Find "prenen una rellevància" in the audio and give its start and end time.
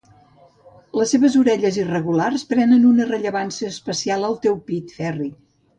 2.55-3.71